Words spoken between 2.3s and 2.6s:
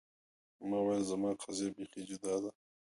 ده.